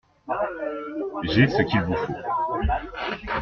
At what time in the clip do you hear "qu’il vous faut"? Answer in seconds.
1.61-2.15